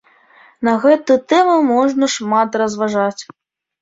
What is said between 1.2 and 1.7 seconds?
тэму